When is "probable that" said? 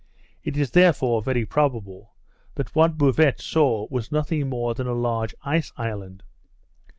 1.45-2.73